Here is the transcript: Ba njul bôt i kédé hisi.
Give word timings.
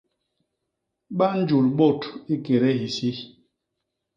Ba 1.17 1.27
njul 1.39 1.67
bôt 1.77 2.01
i 2.33 2.35
kédé 2.45 2.71
hisi. 2.79 3.11